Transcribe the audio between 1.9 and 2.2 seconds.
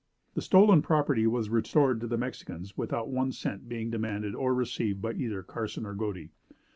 to the